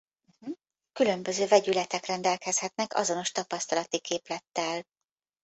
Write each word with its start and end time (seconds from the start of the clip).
Különböző 0.93 1.47
vegyületek 1.47 2.05
rendelkezhetnek 2.05 2.93
azonos 2.95 3.31
tapasztalati 3.31 3.99
képlettel. 3.99 4.83